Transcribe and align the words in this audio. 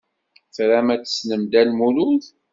Tram 0.55 0.87
ad 0.93 1.01
tessnem 1.03 1.43
Dda 1.43 1.61
Lmulud? 1.69 2.23